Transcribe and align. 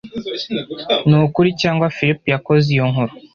Nukuri 1.09 1.49
cyangwa 1.61 1.91
Philip 1.95 2.21
yakoze 2.33 2.67
iyo 2.75 2.85
nkuru? 2.91 3.13